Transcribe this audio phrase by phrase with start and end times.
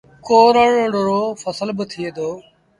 [0.27, 0.71] ڪورڙ
[1.05, 2.29] رو ڦسل با ٿئي دو